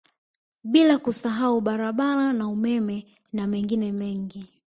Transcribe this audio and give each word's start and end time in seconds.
Bila 0.63 0.97
kusahau 0.97 1.61
barabara 1.67 2.27
na 2.33 2.47
umeme 2.47 2.97
na 3.33 3.47
mengine 3.47 3.91
mengi 3.91 4.43